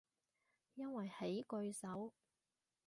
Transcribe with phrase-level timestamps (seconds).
[0.73, 2.11] 因為喺句首